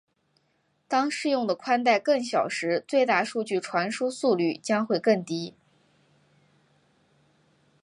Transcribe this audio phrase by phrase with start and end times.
[0.87, 5.53] 当适用的带宽更小时最大数据传输速率将会更低。